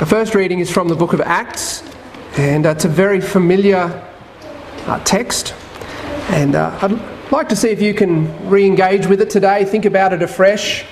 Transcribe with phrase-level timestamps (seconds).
[0.00, 1.84] The first reading is from the book of Acts,
[2.36, 4.04] and uh, it's a very familiar
[4.86, 5.54] uh, text.
[6.30, 9.84] And uh, I'd like to see if you can re engage with it today, think
[9.84, 10.84] about it afresh.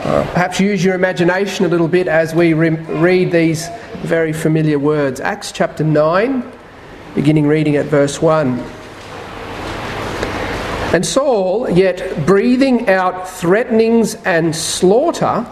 [0.00, 3.68] Uh, perhaps use your imagination a little bit as we re- read these
[4.02, 5.20] very familiar words.
[5.20, 6.52] Acts chapter 9,
[7.14, 8.58] beginning reading at verse 1.
[10.92, 15.46] And Saul, yet breathing out threatenings and slaughter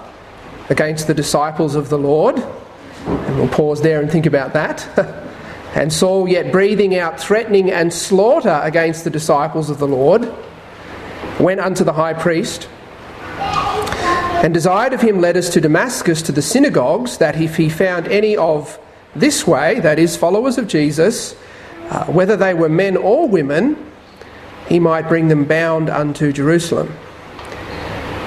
[0.68, 2.44] against the disciples of the Lord,
[3.06, 4.86] and we'll pause there and think about that.
[5.74, 10.32] and Saul, yet breathing out threatening and slaughter against the disciples of the Lord,
[11.40, 12.68] went unto the high priest
[14.42, 18.36] and desired of him letters to Damascus to the synagogues, that if he found any
[18.36, 18.76] of
[19.14, 21.36] this way, that is, followers of Jesus,
[21.90, 23.76] uh, whether they were men or women,
[24.68, 26.92] he might bring them bound unto Jerusalem.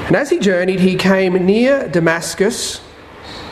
[0.08, 2.80] And as he journeyed, he came near Damascus,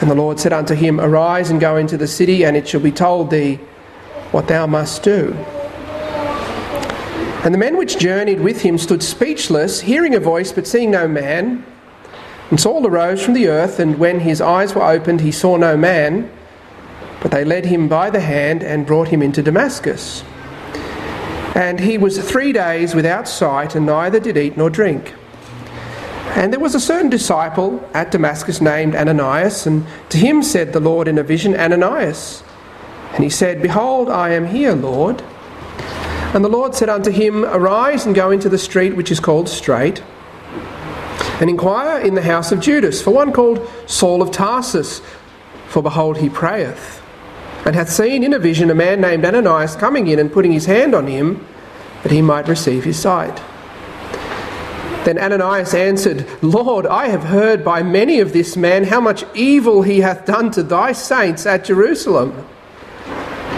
[0.00, 2.80] And the Lord said unto him, Arise and go into the city, and it shall
[2.80, 3.56] be told thee
[4.30, 5.32] what thou must do.
[7.44, 11.08] And the men which journeyed with him stood speechless, hearing a voice, but seeing no
[11.08, 11.64] man.
[12.50, 15.76] And Saul arose from the earth, and when his eyes were opened, he saw no
[15.76, 16.30] man.
[17.20, 20.22] But they led him by the hand and brought him into Damascus.
[21.54, 25.14] And he was three days without sight, and neither did eat nor drink.
[26.36, 30.80] And there was a certain disciple at Damascus named Ananias, and to him said the
[30.80, 32.42] Lord in a vision, Ananias.
[33.14, 35.22] And he said, Behold, I am here, Lord.
[36.34, 39.48] And the Lord said unto him, Arise and go into the street which is called
[39.48, 40.02] Straight,
[41.40, 45.00] and inquire in the house of Judas for one called Saul of Tarsus,
[45.68, 47.02] for behold, he prayeth,
[47.64, 50.66] and hath seen in a vision a man named Ananias coming in and putting his
[50.66, 51.46] hand on him,
[52.02, 53.40] that he might receive his sight.
[55.08, 59.80] Then Ananias answered, Lord, I have heard by many of this man how much evil
[59.80, 62.46] he hath done to thy saints at Jerusalem.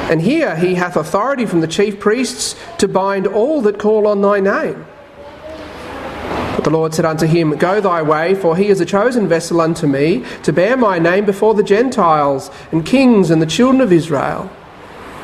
[0.09, 4.21] And here he hath authority from the chief priests to bind all that call on
[4.21, 4.87] thy name.
[6.55, 9.60] But the Lord said unto him, Go thy way, for he is a chosen vessel
[9.60, 13.93] unto me, to bear my name before the Gentiles, and kings, and the children of
[13.93, 14.49] Israel.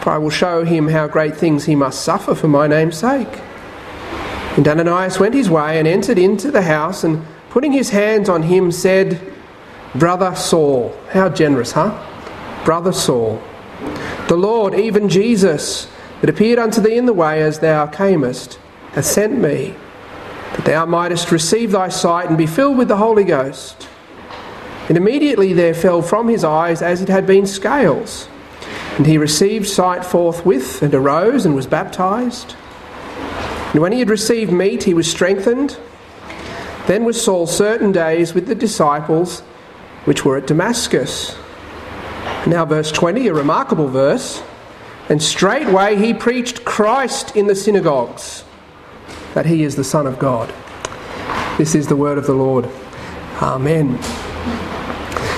[0.01, 3.41] For I will show him how great things he must suffer for my name's sake.
[4.57, 8.43] And Ananias went his way and entered into the house, and putting his hands on
[8.45, 9.21] him, said,
[9.95, 10.97] Brother Saul.
[11.11, 11.95] How generous, huh?
[12.65, 13.43] Brother Saul.
[14.29, 15.89] The Lord, even Jesus,
[16.21, 18.59] that appeared unto thee in the way as thou camest,
[18.93, 19.75] hath sent me,
[20.53, 23.89] that thou mightest receive thy sight and be filled with the Holy Ghost.
[24.89, 28.29] And immediately there fell from his eyes as it had been scales.
[28.97, 32.55] And he received sight forthwith, and arose and was baptized.
[33.73, 35.79] And when he had received meat, he was strengthened.
[36.87, 39.41] Then was Saul certain days with the disciples
[40.05, 41.37] which were at Damascus.
[42.47, 44.43] Now, verse 20, a remarkable verse.
[45.09, 48.45] And straightway he preached Christ in the synagogues,
[49.35, 50.53] that he is the Son of God.
[51.59, 52.69] This is the word of the Lord.
[53.41, 53.99] Amen.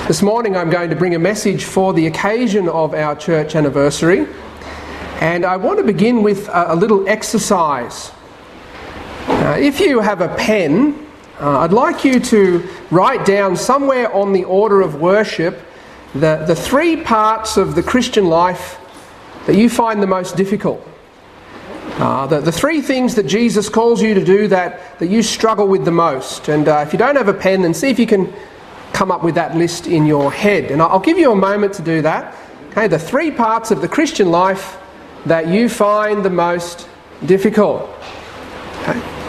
[0.07, 4.27] This morning I'm going to bring a message for the occasion of our church anniversary.
[5.21, 8.11] And I want to begin with a, little exercise.
[9.27, 11.07] Uh, if you have a pen,
[11.39, 15.65] uh, I'd like you to write down somewhere on the order of worship
[16.13, 18.79] the, the three parts of the Christian life
[19.45, 20.85] that you find the most difficult.
[21.99, 25.67] Uh, the, the three things that Jesus calls you to do that, that you struggle
[25.67, 26.47] with the most.
[26.47, 28.33] And uh, if you don't have a pen, then see if you can
[28.93, 30.71] come up with that list in your head.
[30.71, 32.35] And I'll give you a moment to do that.
[32.71, 34.77] Okay, the three parts of the Christian life
[35.25, 36.87] that you find the most
[37.25, 37.89] difficult.
[38.81, 39.19] Okay.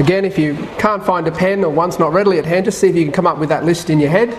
[0.00, 2.88] Again, if you can't find a pen or one's not readily at hand, just see
[2.88, 4.30] if you can come up with that list in your head.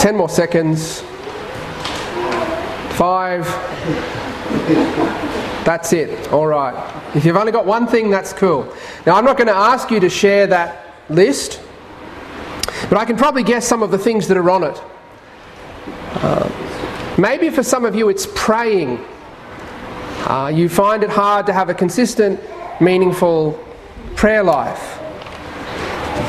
[0.00, 1.02] 10 more seconds.
[2.96, 3.46] Five.
[5.64, 6.32] That's it.
[6.32, 6.74] All right.
[7.14, 8.74] If you've only got one thing, that's cool.
[9.06, 11.60] Now, I'm not going to ask you to share that list,
[12.88, 14.82] but I can probably guess some of the things that are on it.
[16.14, 16.67] Uh,
[17.18, 19.04] maybe for some of you, it's praying.
[20.26, 22.40] Uh, you find it hard to have a consistent,
[22.80, 23.62] meaningful
[24.16, 24.98] prayer life.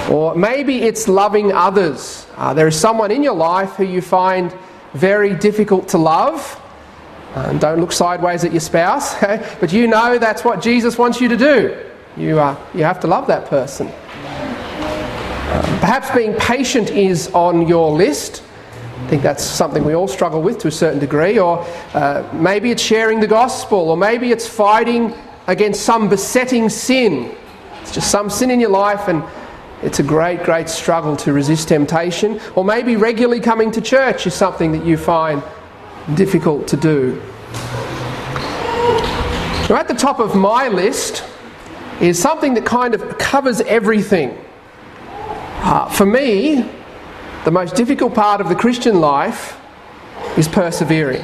[0.09, 2.25] Or maybe it's loving others.
[2.35, 4.53] Uh, there is someone in your life who you find
[4.93, 6.59] very difficult to love.
[7.35, 9.19] Uh, don't look sideways at your spouse,
[9.59, 11.85] but you know that's what Jesus wants you to do.
[12.17, 13.87] You, uh, you have to love that person.
[13.87, 18.43] Uh, perhaps being patient is on your list.
[19.09, 21.39] I think that's something we all struggle with to a certain degree.
[21.39, 21.65] Or
[21.95, 25.15] uh, maybe it's sharing the gospel, or maybe it's fighting
[25.47, 27.35] against some besetting sin.
[27.81, 29.23] It's just some sin in your life, and
[29.81, 32.39] it's a great, great struggle to resist temptation.
[32.53, 35.41] Or maybe regularly coming to church is something that you find
[36.13, 37.19] difficult to do.
[39.71, 41.23] Now, at the top of my list
[41.99, 44.37] is something that kind of covers everything.
[45.63, 46.69] Uh, for me,
[47.45, 49.59] the most difficult part of the Christian life
[50.37, 51.23] is persevering.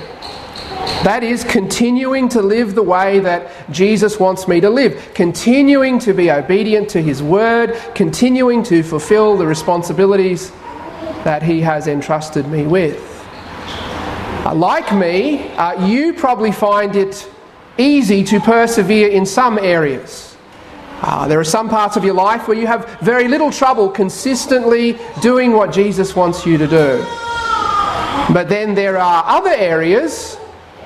[1.04, 6.14] That is continuing to live the way that Jesus wants me to live, continuing to
[6.14, 10.52] be obedient to His word, continuing to fulfill the responsibilities
[11.24, 13.12] that He has entrusted me with.
[14.46, 17.30] Uh, like me, uh, you probably find it
[17.78, 20.35] easy to persevere in some areas.
[21.02, 24.98] Uh, there are some parts of your life where you have very little trouble consistently
[25.22, 26.98] doing what Jesus wants you to do.
[28.34, 30.36] But then there are other areas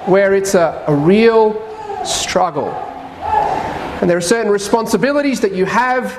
[0.05, 1.53] where it's a, a real
[2.05, 2.69] struggle.
[4.01, 6.13] And there are certain responsibilities that you have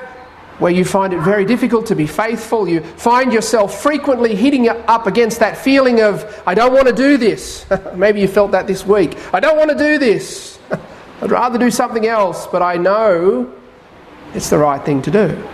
[0.59, 2.67] where you find it very difficult to be faithful.
[2.67, 7.17] You find yourself frequently hitting up against that feeling of, I don't want to do
[7.17, 7.65] this.
[7.95, 9.17] Maybe you felt that this week.
[9.33, 10.59] I don't want to do this.
[11.21, 13.51] I'd rather do something else, but I know
[14.33, 15.47] it's the right thing to do.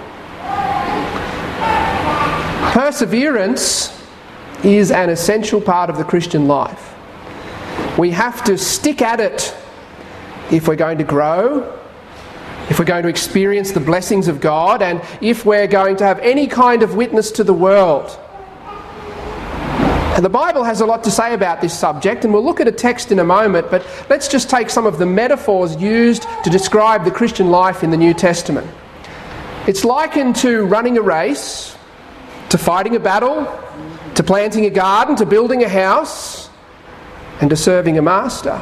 [2.71, 3.94] Perseverance
[4.63, 6.95] is an essential part of the Christian life.
[7.97, 9.56] We have to stick at it
[10.51, 11.79] if we're going to grow,
[12.69, 16.19] if we're going to experience the blessings of God, and if we're going to have
[16.19, 18.19] any kind of witness to the world.
[20.21, 22.71] The Bible has a lot to say about this subject, and we'll look at a
[22.71, 27.05] text in a moment, but let's just take some of the metaphors used to describe
[27.05, 28.67] the Christian life in the New Testament.
[29.67, 31.77] It's likened to running a race,
[32.49, 33.45] to fighting a battle,
[34.15, 36.49] to planting a garden, to building a house,
[37.39, 38.59] and to serving a master.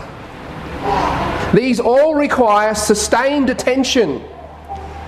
[1.53, 4.21] These all require sustained attention,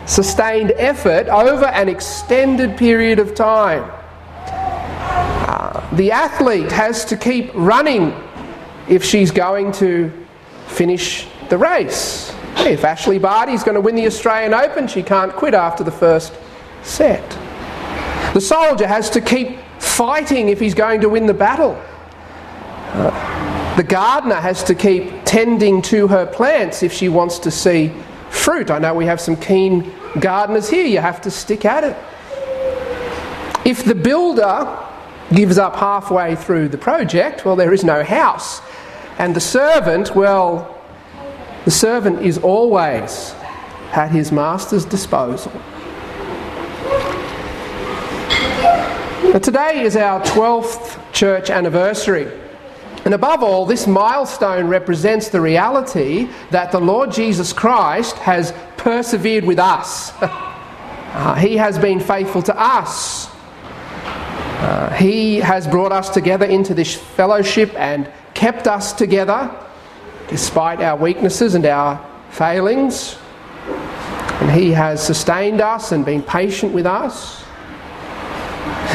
[0.05, 3.91] sustained effort over an extended period of time
[5.97, 8.13] the athlete has to keep running
[8.88, 10.11] if she's going to
[10.67, 12.33] finish the race.
[12.57, 16.33] If Ashleigh Barty's going to win the Australian Open, she can't quit after the first
[16.83, 17.27] set.
[18.33, 21.73] The soldier has to keep fighting if he's going to win the battle.
[23.75, 27.91] The gardener has to keep tending to her plants if she wants to see
[28.29, 28.69] fruit.
[28.69, 31.97] I know we have some keen gardeners here, you have to stick at it.
[33.65, 34.87] If the builder
[35.33, 38.62] gives up halfway through the project, well, there is no house.
[39.18, 40.74] And the servant, well,
[41.65, 43.33] the servant is always
[43.91, 45.51] at his master's disposal.
[49.24, 52.31] Now, today is our 12th church anniversary.
[53.03, 59.44] And above all, this milestone represents the reality that the Lord Jesus Christ has persevered
[59.44, 60.11] with us.
[60.21, 63.30] uh, he has been faithful to us
[64.57, 69.52] uh, he has brought us together into this fellowship and kept us together
[70.28, 73.18] despite our weaknesses and our failings.
[73.68, 77.44] And He has sustained us and been patient with us.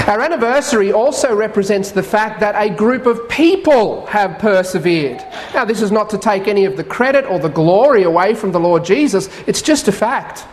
[0.07, 5.19] Our anniversary also represents the fact that a group of people have persevered.
[5.55, 8.53] Now, this is not to take any of the credit or the glory away from
[8.53, 10.45] the Lord Jesus, it's just a fact.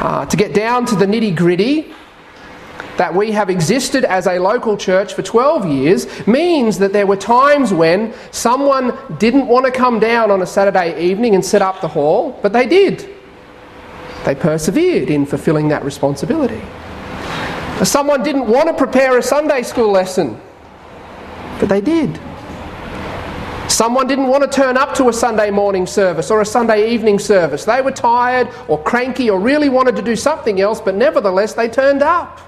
[0.00, 1.92] Uh, to get down to the nitty gritty,
[2.98, 7.16] that we have existed as a local church for 12 years means that there were
[7.16, 11.80] times when someone didn't want to come down on a Saturday evening and set up
[11.80, 13.08] the hall, but they did.
[14.24, 16.60] They persevered in fulfilling that responsibility.
[17.84, 20.38] Someone didn't want to prepare a Sunday school lesson,
[21.60, 22.18] but they did.
[23.68, 27.20] Someone didn't want to turn up to a Sunday morning service or a Sunday evening
[27.20, 27.64] service.
[27.64, 31.68] They were tired or cranky or really wanted to do something else, but nevertheless they
[31.68, 32.40] turned up.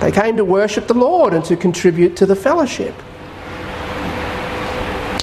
[0.00, 2.94] They came to worship the Lord and to contribute to the fellowship.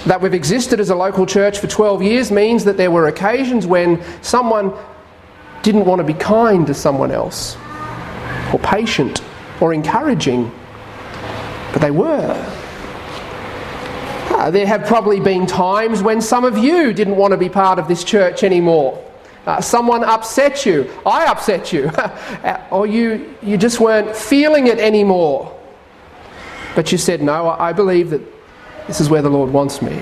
[0.06, 3.65] That we've existed as a local church for 12 years means that there were occasions
[3.65, 4.74] when someone
[5.62, 7.56] didn't want to be kind to someone else,
[8.51, 9.22] or patient,
[9.62, 10.51] or encouraging,
[11.72, 12.36] but they were.
[14.30, 17.80] Uh, there have probably been times when some of you didn't want to be part
[17.80, 19.01] of this church anymore.
[19.45, 21.91] Uh, someone upset you, I upset you,
[22.71, 25.59] or you, you just weren't feeling it anymore.
[26.75, 28.21] But you said, No, I believe that
[28.88, 29.97] this is where the Lord wants me.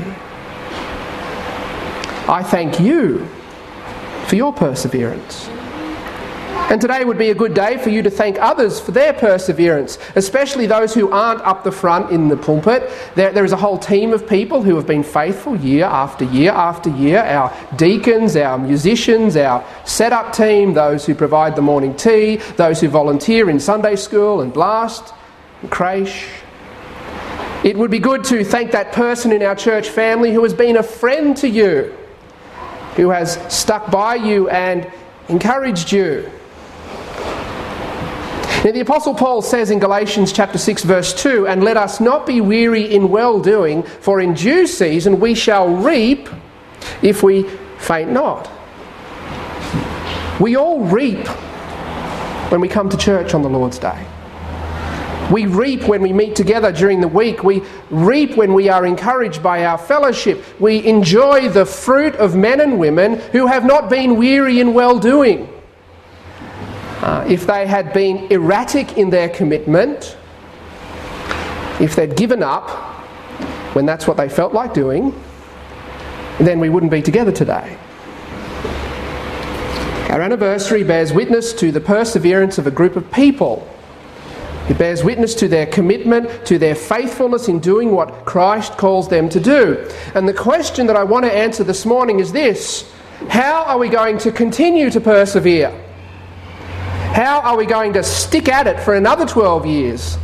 [2.27, 3.27] I thank you
[4.27, 5.49] for your perseverance.
[6.71, 9.97] And today would be a good day for you to thank others for their perseverance,
[10.15, 12.89] especially those who aren't up the front in the pulpit.
[13.13, 16.51] There, there is a whole team of people who have been faithful year after year
[16.51, 22.37] after year our deacons, our musicians, our setup team, those who provide the morning tea,
[22.55, 25.13] those who volunteer in Sunday school and blast
[25.63, 26.25] and creche.
[27.65, 30.77] It would be good to thank that person in our church family who has been
[30.77, 31.93] a friend to you,
[32.95, 34.89] who has stuck by you and
[35.27, 36.31] encouraged you.
[38.63, 42.27] Now, the Apostle Paul says in Galatians chapter 6, verse 2, and let us not
[42.27, 46.29] be weary in well doing, for in due season we shall reap
[47.01, 47.49] if we
[47.79, 48.51] faint not.
[50.39, 51.27] We all reap
[52.51, 54.05] when we come to church on the Lord's Day.
[55.31, 57.43] We reap when we meet together during the week.
[57.43, 60.43] We reap when we are encouraged by our fellowship.
[60.59, 64.99] We enjoy the fruit of men and women who have not been weary in well
[64.99, 65.50] doing.
[67.01, 70.17] Uh, if they had been erratic in their commitment,
[71.79, 72.69] if they'd given up
[73.73, 75.11] when that's what they felt like doing,
[76.39, 77.75] then we wouldn't be together today.
[80.11, 83.67] Our anniversary bears witness to the perseverance of a group of people.
[84.69, 89.27] It bears witness to their commitment, to their faithfulness in doing what Christ calls them
[89.29, 89.89] to do.
[90.13, 92.91] And the question that I want to answer this morning is this
[93.29, 95.73] How are we going to continue to persevere?
[97.13, 100.17] How are we going to stick at it for another 12 years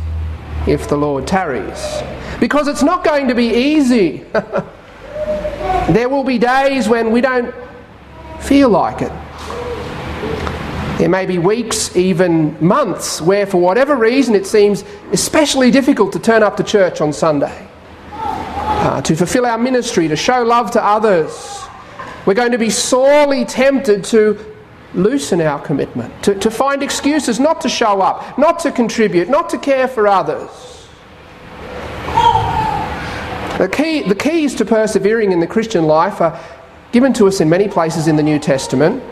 [0.66, 2.02] if the Lord tarries?
[2.40, 4.24] Because it's not going to be easy.
[4.32, 7.54] there will be days when we don't
[8.40, 9.12] feel like it.
[10.96, 16.18] There may be weeks, even months, where for whatever reason it seems especially difficult to
[16.18, 17.68] turn up to church on Sunday,
[18.14, 21.66] uh, to fulfill our ministry, to show love to others.
[22.24, 24.47] We're going to be sorely tempted to
[24.94, 29.50] loosen our commitment, to, to find excuses not to show up, not to contribute, not
[29.50, 30.86] to care for others.
[33.58, 36.40] The, key, the keys to persevering in the Christian life are
[36.92, 39.02] given to us in many places in the New Testament.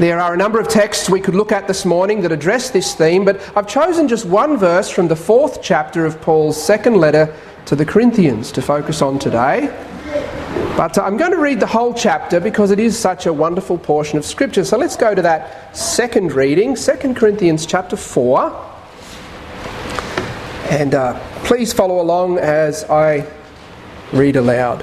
[0.00, 2.94] There are a number of texts we could look at this morning that address this
[2.94, 7.36] theme, but I've chosen just one verse from the fourth chapter of Paul's second letter
[7.66, 9.68] to the Corinthians to focus on today.
[10.76, 13.76] But uh, I'm going to read the whole chapter because it is such a wonderful
[13.76, 14.64] portion of Scripture.
[14.64, 18.70] So let's go to that second reading, 2 Corinthians chapter 4.
[20.70, 23.26] And uh, please follow along as I
[24.14, 24.82] read aloud.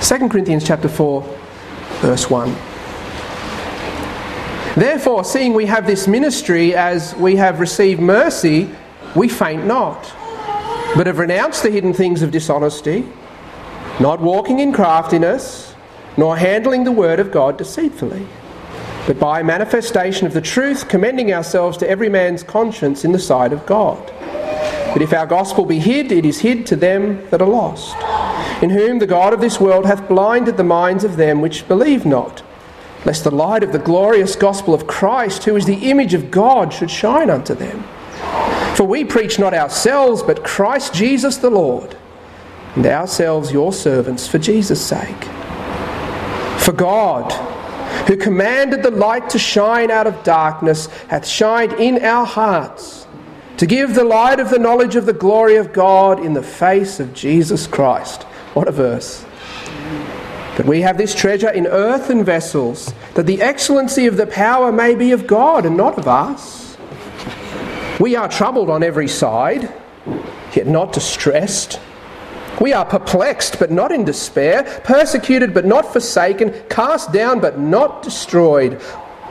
[0.00, 1.22] 2 Corinthians chapter 4,
[2.00, 2.48] verse 1.
[4.74, 8.70] Therefore, seeing we have this ministry as we have received mercy,
[9.14, 10.02] we faint not,
[10.96, 13.06] but have renounced the hidden things of dishonesty
[14.00, 15.74] not walking in craftiness,
[16.16, 18.26] nor handling the word of God deceitfully,
[19.06, 23.52] but by manifestation of the truth, commending ourselves to every man's conscience in the sight
[23.52, 23.98] of God.
[24.92, 27.96] But if our gospel be hid, it is hid to them that are lost,
[28.62, 32.06] in whom the God of this world hath blinded the minds of them which believe
[32.06, 32.42] not,
[33.04, 36.72] lest the light of the glorious gospel of Christ, who is the image of God,
[36.72, 37.82] should shine unto them.
[38.76, 41.96] For we preach not ourselves, but Christ Jesus the Lord
[42.78, 45.24] and ourselves your servants for Jesus' sake.
[46.60, 47.32] For God,
[48.06, 53.04] who commanded the light to shine out of darkness, hath shined in our hearts
[53.56, 57.00] to give the light of the knowledge of the glory of God in the face
[57.00, 58.22] of Jesus Christ.
[58.54, 59.26] What a verse.
[60.56, 64.94] But we have this treasure in earthen vessels, that the excellency of the power may
[64.94, 66.76] be of God and not of us.
[67.98, 69.68] We are troubled on every side,
[70.54, 71.80] yet not distressed
[72.60, 78.02] we are perplexed, but not in despair, persecuted, but not forsaken, cast down, but not
[78.02, 78.80] destroyed,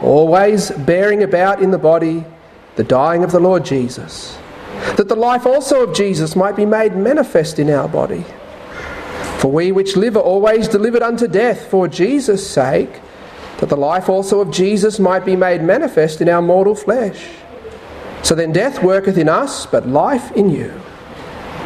[0.01, 2.25] always bearing about in the body
[2.75, 4.37] the dying of the Lord Jesus,
[4.95, 8.23] that the life also of Jesus might be made manifest in our body.
[9.39, 13.01] For we which live are always delivered unto death for Jesus' sake,
[13.59, 17.27] that the life also of Jesus might be made manifest in our mortal flesh.
[18.21, 20.79] So then death worketh in us, but life in you.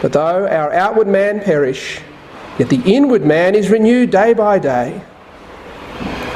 [0.00, 2.00] But though our outward man perish,
[2.58, 5.02] yet the inward man is renewed day by day.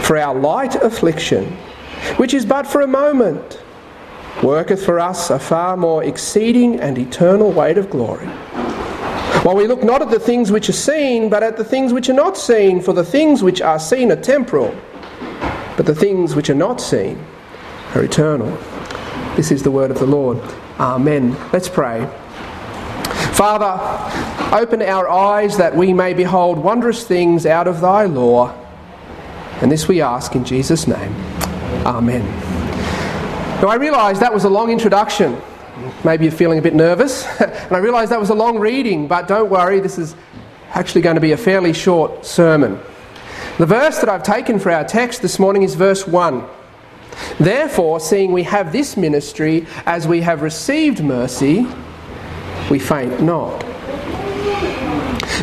[0.03, 1.47] For our light affliction,
[2.17, 3.61] which is but for a moment,
[4.43, 8.27] worketh for us a far more exceeding and eternal weight of glory.
[9.45, 12.09] While we look not at the things which are seen, but at the things which
[12.09, 14.75] are not seen, for the things which are seen are temporal,
[15.77, 17.25] but the things which are not seen
[17.95, 18.51] are eternal.
[19.37, 20.39] This is the word of the Lord.
[20.79, 21.37] Amen.
[21.53, 22.09] Let's pray.
[23.45, 28.55] Father, open our eyes that we may behold wondrous things out of thy law.
[29.61, 31.15] And this we ask in Jesus' name.
[31.85, 32.23] Amen.
[33.61, 35.39] Now, I realise that was a long introduction.
[36.05, 37.27] Maybe you're feeling a bit nervous.
[37.39, 40.17] and I realise that was a long reading, but don't worry, this is
[40.71, 42.81] actually going to be a fairly short sermon.
[43.59, 46.49] The verse that I've taken for our text this morning is verse 1.
[47.39, 51.67] Therefore, seeing we have this ministry as we have received mercy,
[52.71, 53.61] we faint not.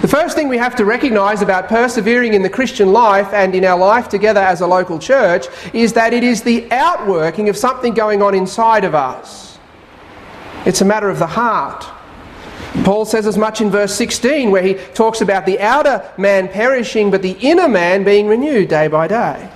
[0.02, 3.64] The first thing we have to recognise about persevering in the Christian life and in
[3.64, 7.94] our life together as a local church is that it is the outworking of something
[7.94, 9.60] going on inside of us.
[10.66, 11.86] It's a matter of the heart.
[12.84, 17.12] Paul says as much in verse 16, where he talks about the outer man perishing,
[17.12, 19.52] but the inner man being renewed day by day.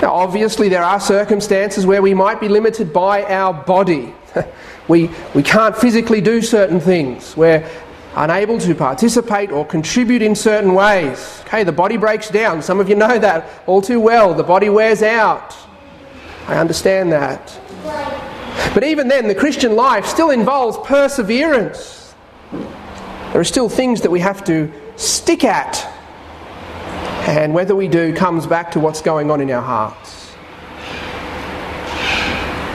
[0.00, 4.14] Now, obviously, there are circumstances where we might be limited by our body.
[4.88, 7.36] we, we can't physically do certain things.
[7.36, 7.68] We're
[8.14, 11.42] unable to participate or contribute in certain ways.
[11.46, 12.62] Okay, the body breaks down.
[12.62, 14.34] Some of you know that all too well.
[14.34, 15.56] The body wears out.
[16.46, 17.58] I understand that.
[18.74, 22.14] But even then, the Christian life still involves perseverance.
[22.50, 25.88] There are still things that we have to stick at.
[27.28, 30.21] And whether we do comes back to what's going on in our hearts.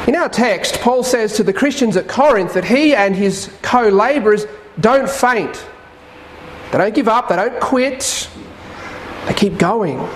[0.07, 3.89] In our text, Paul says to the Christians at Corinth that he and his co
[3.89, 4.45] labourers
[4.79, 5.67] don't faint.
[6.71, 8.29] They don't give up, they don't quit,
[9.25, 10.07] they keep going.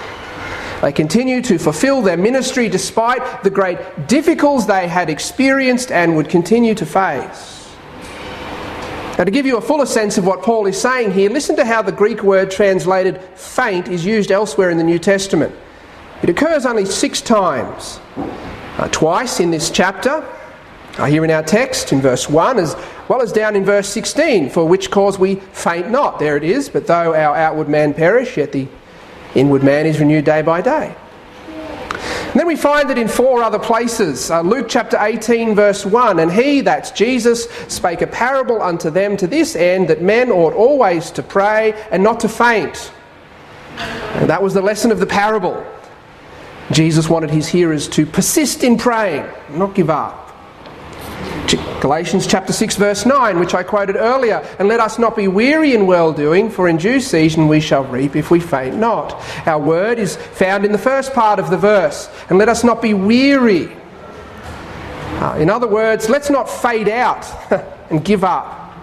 [0.81, 6.29] They continue to fulfill their ministry despite the great difficulties they had experienced and would
[6.29, 7.69] continue to face.
[9.17, 11.65] Now, to give you a fuller sense of what Paul is saying here, listen to
[11.65, 15.53] how the Greek word translated faint is used elsewhere in the New Testament.
[16.23, 17.99] It occurs only six times.
[18.81, 20.27] Uh, twice in this chapter,
[20.97, 22.75] uh, here in our text in verse 1, as
[23.07, 26.17] well as down in verse 16, for which cause we faint not.
[26.17, 28.67] There it is, but though our outward man perish, yet the
[29.35, 30.95] Inward man is renewed day by day.
[31.47, 34.31] And then we find that in four other places.
[34.31, 39.15] Uh, Luke chapter 18, verse 1 And he, that's Jesus, spake a parable unto them
[39.17, 42.91] to this end that men ought always to pray and not to faint.
[43.77, 45.63] And that was the lesson of the parable.
[46.73, 50.21] Jesus wanted his hearers to persist in praying, not give up.
[51.81, 55.73] Galatians chapter 6 verse 9, which I quoted earlier, and let us not be weary
[55.73, 59.13] in well doing, for in due season we shall reap if we faint not.
[59.47, 62.81] Our word is found in the first part of the verse, and let us not
[62.81, 63.75] be weary.
[65.19, 67.25] Uh, in other words, let's not fade out
[67.89, 68.73] and give up,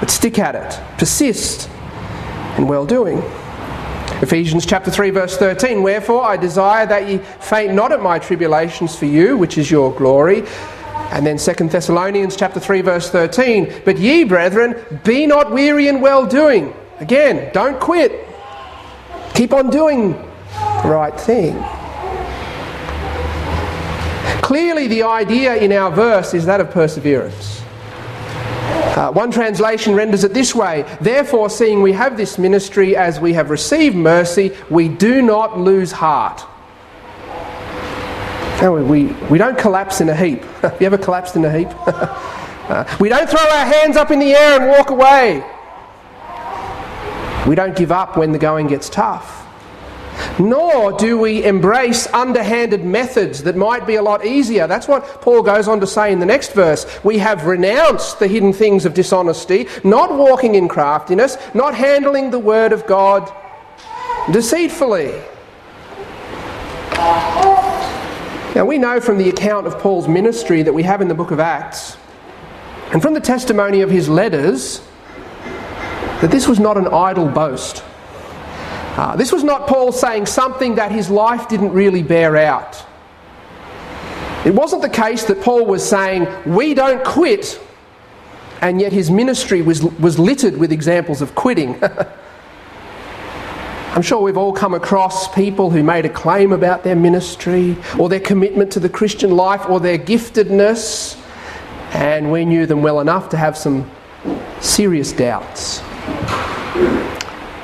[0.00, 1.68] but stick at it, persist
[2.56, 3.22] in well doing.
[4.22, 8.96] Ephesians chapter 3 verse 13 Wherefore I desire that ye faint not at my tribulations
[8.96, 10.44] for you which is your glory
[11.10, 16.00] and then 2 Thessalonians chapter 3 verse 13, but ye brethren, be not weary in
[16.00, 16.74] well doing.
[16.98, 18.26] Again, don't quit.
[19.34, 21.54] Keep on doing the right thing.
[24.42, 27.62] Clearly, the idea in our verse is that of perseverance.
[28.96, 33.34] Uh, one translation renders it this way Therefore, seeing we have this ministry as we
[33.34, 36.42] have received mercy, we do not lose heart.
[38.62, 40.42] We, we, we don't collapse in a heap.
[40.62, 41.68] Have you ever collapsed in a heap?
[41.86, 45.44] uh, we don't throw our hands up in the air and walk away.
[47.46, 49.35] We don't give up when the going gets tough.
[50.38, 54.66] Nor do we embrace underhanded methods that might be a lot easier.
[54.66, 56.86] That's what Paul goes on to say in the next verse.
[57.02, 62.38] We have renounced the hidden things of dishonesty, not walking in craftiness, not handling the
[62.38, 63.32] word of God
[64.30, 65.14] deceitfully.
[68.54, 71.30] Now, we know from the account of Paul's ministry that we have in the book
[71.30, 71.98] of Acts,
[72.92, 74.80] and from the testimony of his letters,
[76.20, 77.84] that this was not an idle boast.
[78.96, 82.82] Uh, this was not Paul saying something that his life didn't really bear out.
[84.46, 87.60] It wasn't the case that Paul was saying, We don't quit,
[88.62, 91.78] and yet his ministry was, was littered with examples of quitting.
[93.92, 98.08] I'm sure we've all come across people who made a claim about their ministry or
[98.08, 101.20] their commitment to the Christian life or their giftedness,
[101.92, 103.90] and we knew them well enough to have some
[104.60, 105.82] serious doubts.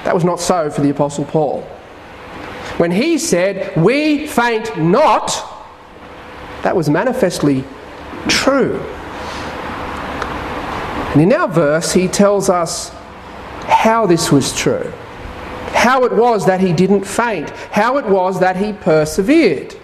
[0.05, 1.63] That was not so for the Apostle Paul.
[2.79, 5.31] When he said, We faint not,
[6.63, 7.65] that was manifestly
[8.29, 8.81] true.
[11.13, 12.91] And in our verse, he tells us
[13.67, 14.91] how this was true,
[15.75, 19.77] how it was that he didn't faint, how it was that he persevered.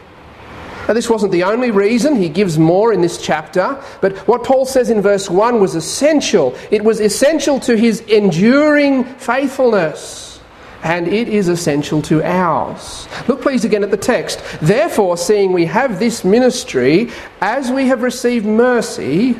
[0.89, 4.65] Now, this wasn't the only reason, he gives more in this chapter, but what Paul
[4.65, 6.57] says in verse 1 was essential.
[6.71, 10.41] It was essential to his enduring faithfulness,
[10.83, 13.07] and it is essential to ours.
[13.29, 14.43] Look, please, again at the text.
[14.63, 17.11] Therefore, seeing we have this ministry,
[17.43, 19.37] as we have received mercy,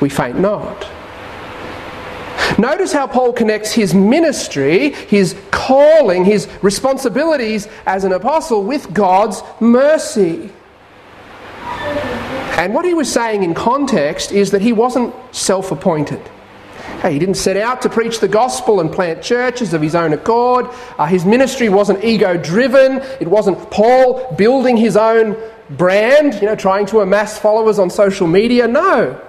[0.00, 0.88] we faint not.
[2.58, 9.42] Notice how Paul connects his ministry, his calling, his responsibilities as an apostle with God's
[9.60, 10.50] mercy.
[12.56, 16.22] And what he was saying in context is that he wasn't self appointed.
[17.02, 20.14] Hey, he didn't set out to preach the gospel and plant churches of his own
[20.14, 20.66] accord.
[20.96, 23.02] Uh, his ministry wasn't ego driven.
[23.20, 25.36] It wasn't Paul building his own
[25.68, 28.66] brand, you know, trying to amass followers on social media.
[28.66, 29.20] No.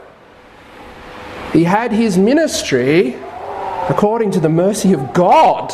[1.54, 3.16] He had his ministry
[3.90, 5.74] according to the mercy of God.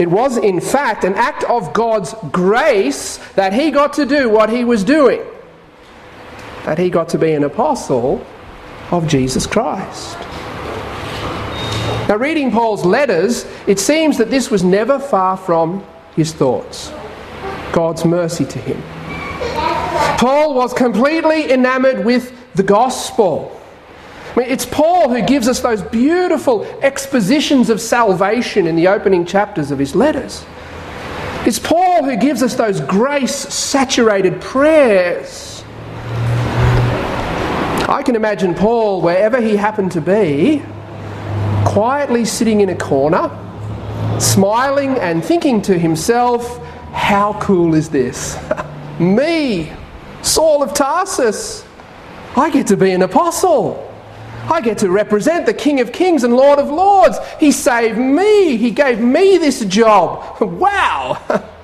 [0.00, 4.48] It was, in fact, an act of God's grace that he got to do what
[4.48, 5.20] he was doing,
[6.64, 8.26] that he got to be an apostle
[8.90, 10.16] of Jesus Christ.
[12.08, 15.84] Now, reading Paul's letters, it seems that this was never far from
[16.16, 16.90] his thoughts
[17.72, 18.82] God's mercy to him.
[20.18, 23.59] Paul was completely enamored with the gospel.
[24.30, 29.26] I mean, it's Paul who gives us those beautiful expositions of salvation in the opening
[29.26, 30.44] chapters of his letters.
[31.46, 35.64] It's Paul who gives us those grace saturated prayers.
[37.88, 40.62] I can imagine Paul, wherever he happened to be,
[41.64, 43.36] quietly sitting in a corner,
[44.20, 46.58] smiling and thinking to himself,
[46.92, 48.38] How cool is this?
[49.00, 49.72] Me,
[50.22, 51.64] Saul of Tarsus,
[52.36, 53.89] I get to be an apostle.
[54.48, 57.18] I get to represent the King of Kings and Lord of Lords.
[57.38, 58.56] He saved me.
[58.56, 60.38] He gave me this job.
[60.60, 61.18] Wow.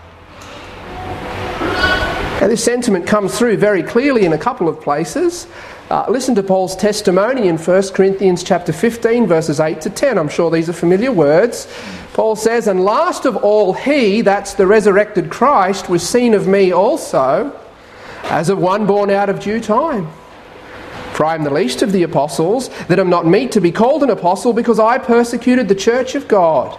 [2.39, 5.47] Now, this sentiment comes through very clearly in a couple of places.
[5.91, 10.19] Uh, listen to Paul's testimony in 1 Corinthians chapter 15, verses 8 to 10.
[10.19, 11.67] I'm sure these are familiar words.
[12.13, 16.73] Paul says, And last of all, he, that's the resurrected Christ, was seen of me
[16.73, 17.59] also,
[18.25, 20.07] as of one born out of due time.
[21.17, 24.03] For I am the least of the apostles, that am not meet to be called
[24.03, 26.79] an apostle, because I persecuted the church of God.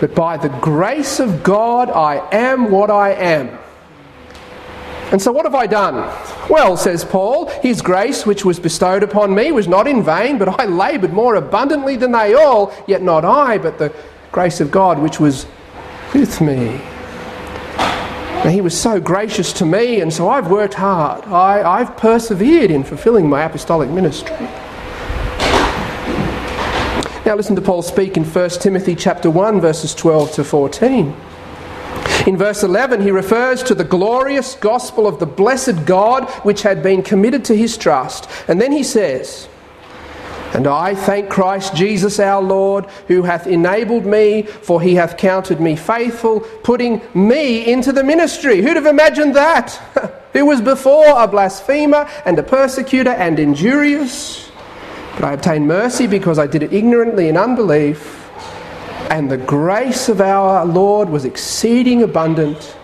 [0.00, 3.58] But by the grace of God, I am what I am.
[5.12, 5.96] And so, what have I done?
[6.48, 10.58] Well, says Paul, his grace which was bestowed upon me was not in vain, but
[10.58, 13.92] I laboured more abundantly than they all, yet not I, but the
[14.32, 15.44] grace of God which was
[16.14, 16.80] with me.
[18.44, 21.24] Now, he was so gracious to me, and so I've worked hard.
[21.26, 24.48] I, I've persevered in fulfilling my apostolic ministry.
[27.26, 31.14] Now listen to Paul speak in 1 Timothy chapter 1 verses 12 to 14.
[32.26, 36.82] In verse 11 he refers to the glorious gospel of the blessed God which had
[36.82, 38.28] been committed to his trust.
[38.48, 39.48] And then he says,
[40.52, 45.60] and I thank Christ Jesus our Lord, who hath enabled me, for he hath counted
[45.60, 48.60] me faithful, putting me into the ministry.
[48.60, 49.70] Who'd have imagined that?
[50.32, 54.50] who was before a blasphemer and a persecutor and injurious?
[55.14, 58.28] But I obtained mercy because I did it ignorantly in unbelief.
[59.08, 62.76] And the grace of our Lord was exceeding abundant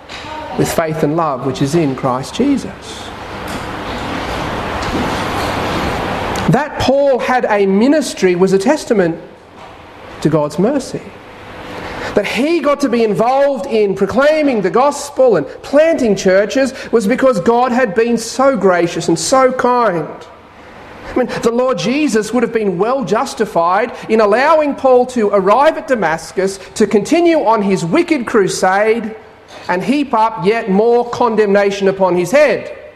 [0.57, 3.09] with faith and love which is in Christ Jesus.
[6.57, 9.23] That Paul had a ministry was a testament
[10.23, 11.03] to God's mercy.
[12.15, 17.41] That he got to be involved in proclaiming the gospel and planting churches was because
[17.41, 20.09] God had been so gracious and so kind.
[21.05, 25.77] I mean, the Lord Jesus would have been well justified in allowing Paul to arrive
[25.77, 29.15] at Damascus to continue on his wicked crusade
[29.69, 32.95] and heap up yet more condemnation upon his head.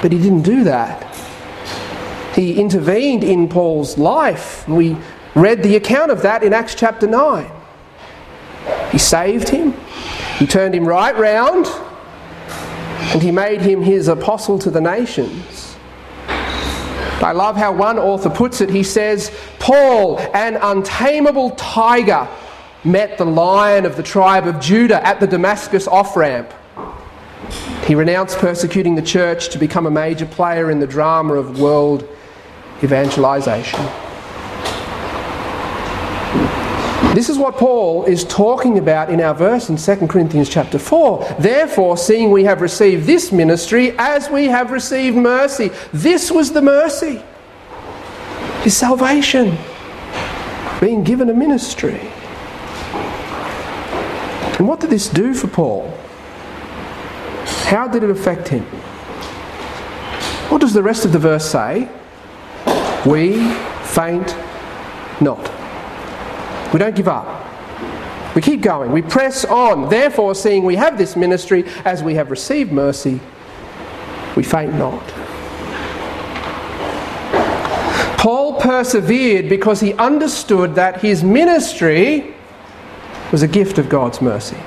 [0.00, 1.09] But he didn't do that.
[2.34, 4.66] He intervened in Paul's life.
[4.68, 4.96] We
[5.34, 7.50] read the account of that in Acts chapter 9.
[8.92, 9.74] He saved him,
[10.38, 11.66] he turned him right round,
[13.12, 15.76] and he made him his apostle to the nations.
[17.22, 18.70] I love how one author puts it.
[18.70, 22.26] He says, Paul, an untamable tiger,
[22.82, 26.50] met the lion of the tribe of Judah at the Damascus off ramp.
[27.84, 32.08] He renounced persecuting the church to become a major player in the drama of world
[32.82, 33.80] evangelization.
[37.14, 41.36] This is what Paul is talking about in our verse in 2 Corinthians chapter 4.
[41.40, 46.62] Therefore, seeing we have received this ministry as we have received mercy, this was the
[46.62, 47.20] mercy.
[48.62, 49.58] His salvation,
[50.80, 52.00] being given a ministry.
[54.58, 55.92] And what did this do for Paul?
[57.64, 58.62] How did it affect him?
[60.48, 61.88] What does the rest of the verse say?
[63.06, 63.52] We
[63.84, 64.36] faint
[65.20, 65.50] not.
[66.72, 67.46] We don't give up.
[68.34, 68.92] We keep going.
[68.92, 69.88] We press on.
[69.88, 73.20] Therefore, seeing we have this ministry as we have received mercy,
[74.36, 75.02] we faint not.
[78.18, 82.34] Paul persevered because he understood that his ministry
[83.32, 84.58] was a gift of God's mercy.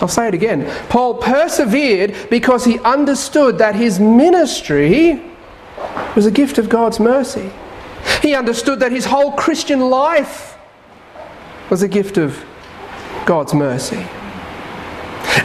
[0.00, 0.68] I'll say it again.
[0.88, 5.22] Paul persevered because he understood that his ministry
[6.14, 7.50] was a gift of God's mercy.
[8.22, 10.56] He understood that his whole Christian life
[11.70, 12.44] was a gift of
[13.26, 14.06] God's mercy.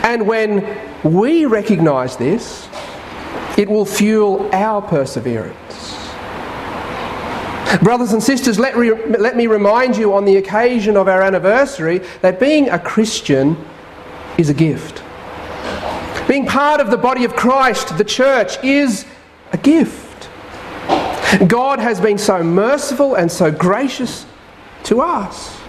[0.03, 2.67] And when we recognize this,
[3.57, 5.97] it will fuel our perseverance.
[7.83, 11.99] Brothers and sisters, let, re- let me remind you on the occasion of our anniversary
[12.21, 13.55] that being a Christian
[14.37, 15.03] is a gift.
[16.27, 19.05] Being part of the body of Christ, the church, is
[19.51, 20.08] a gift.
[21.47, 24.25] God has been so merciful and so gracious
[24.85, 25.59] to us.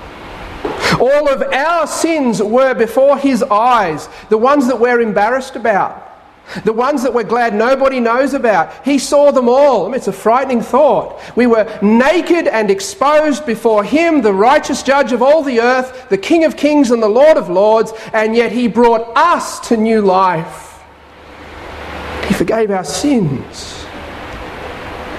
[0.99, 6.07] All of our sins were before His eyes, the ones that we're embarrassed about,
[6.65, 8.85] the ones that we're glad nobody knows about.
[8.85, 9.95] He saw them all.
[9.95, 11.21] It's a frightening thought.
[11.37, 16.19] We were naked and exposed before Him, the righteous judge of all the earth, the
[16.19, 20.01] King of kings and the Lord of lords, and yet He brought us to new
[20.01, 20.83] life.
[22.27, 23.80] He forgave our sins.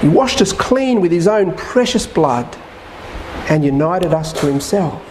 [0.02, 2.58] He washed us clean with His own precious blood
[3.50, 5.08] and united us to Himself.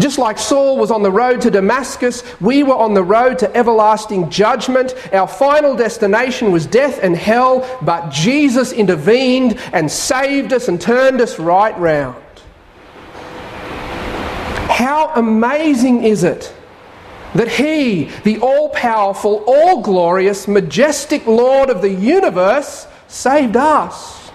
[0.00, 3.56] Just like Saul was on the road to Damascus, we were on the road to
[3.56, 4.94] everlasting judgment.
[5.12, 11.20] Our final destination was death and hell, but Jesus intervened and saved us and turned
[11.20, 12.22] us right round.
[14.68, 16.52] How amazing is it
[17.34, 24.30] that He, the all powerful, all glorious, majestic Lord of the universe, saved us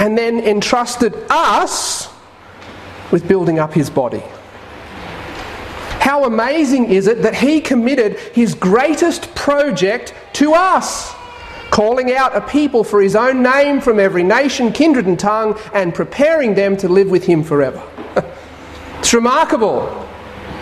[0.00, 2.08] and then entrusted us
[3.10, 4.22] with building up his body.
[6.00, 11.14] How amazing is it that he committed his greatest project to us,
[11.70, 15.94] calling out a people for his own name from every nation, kindred, and tongue, and
[15.94, 17.82] preparing them to live with him forever?
[18.98, 19.86] it's remarkable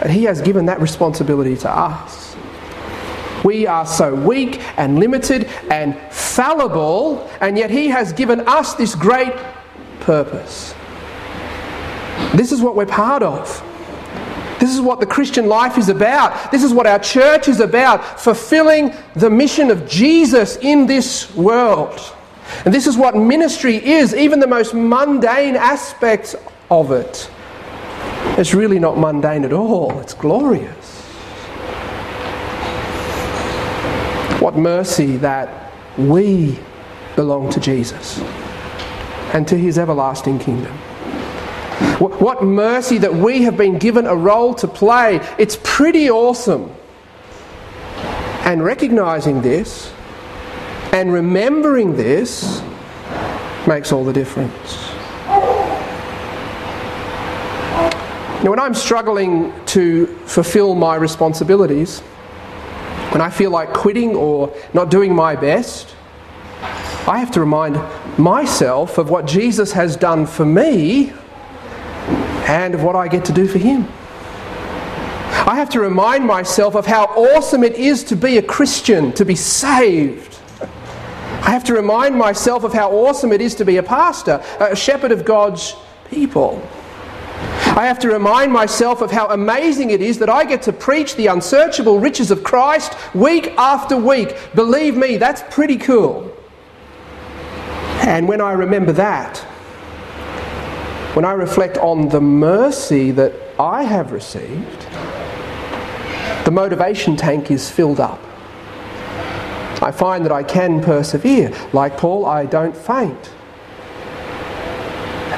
[0.00, 2.31] that he has given that responsibility to us.
[3.44, 8.94] We are so weak and limited and fallible, and yet he has given us this
[8.94, 9.34] great
[10.00, 10.74] purpose.
[12.34, 13.62] This is what we're part of.
[14.60, 16.52] This is what the Christian life is about.
[16.52, 22.00] This is what our church is about fulfilling the mission of Jesus in this world.
[22.64, 26.36] And this is what ministry is, even the most mundane aspects
[26.70, 27.28] of it.
[28.38, 30.81] It's really not mundane at all, it's glorious.
[34.52, 36.58] What mercy that we
[37.16, 38.18] belong to Jesus
[39.32, 40.74] and to his everlasting kingdom.
[41.98, 45.26] What mercy that we have been given a role to play.
[45.38, 46.70] It's pretty awesome.
[48.44, 49.90] And recognizing this
[50.92, 52.60] and remembering this
[53.66, 54.92] makes all the difference.
[58.44, 62.02] Now, when I'm struggling to fulfill my responsibilities,
[63.12, 65.94] when I feel like quitting or not doing my best,
[67.06, 67.78] I have to remind
[68.18, 71.12] myself of what Jesus has done for me
[72.46, 73.86] and of what I get to do for Him.
[75.44, 79.24] I have to remind myself of how awesome it is to be a Christian, to
[79.26, 80.38] be saved.
[80.60, 84.74] I have to remind myself of how awesome it is to be a pastor, a
[84.74, 85.74] shepherd of God's
[86.08, 86.66] people.
[87.74, 91.16] I have to remind myself of how amazing it is that I get to preach
[91.16, 94.36] the unsearchable riches of Christ week after week.
[94.54, 96.30] Believe me, that's pretty cool.
[98.02, 99.38] And when I remember that,
[101.14, 104.82] when I reflect on the mercy that I have received,
[106.44, 108.20] the motivation tank is filled up.
[109.80, 111.56] I find that I can persevere.
[111.72, 113.30] Like Paul, I don't faint.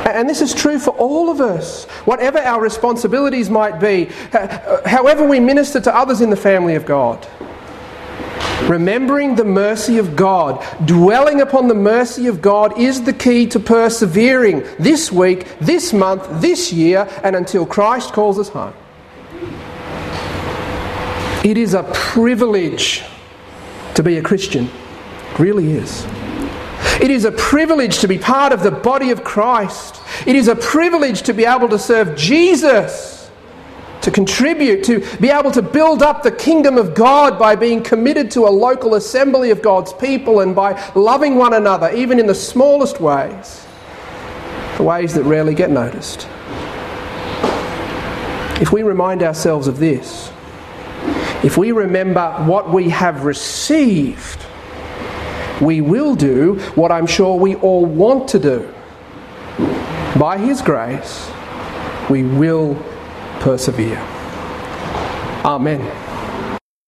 [0.04, 1.84] And this is true for all of us.
[2.04, 4.10] Whatever our responsibilities might be,
[4.84, 7.26] however we minister to others in the family of God.
[8.64, 13.60] Remembering the mercy of God, dwelling upon the mercy of God is the key to
[13.60, 18.72] persevering this week, this month, this year, and until Christ calls us home.
[21.44, 23.02] It is a privilege
[23.94, 24.64] to be a Christian.
[24.64, 26.06] It really is.
[27.00, 30.00] It is a privilege to be part of the body of Christ.
[30.26, 33.30] It is a privilege to be able to serve Jesus,
[34.02, 38.30] to contribute, to be able to build up the kingdom of God by being committed
[38.32, 42.34] to a local assembly of God's people and by loving one another, even in the
[42.34, 43.66] smallest ways,
[44.76, 46.28] the ways that rarely get noticed.
[48.60, 50.30] If we remind ourselves of this,
[51.42, 54.43] if we remember what we have received,
[55.60, 58.74] we will do what I'm sure we all want to do.
[60.18, 61.30] By His grace,
[62.08, 62.74] we will
[63.40, 63.98] persevere.
[65.44, 66.03] Amen.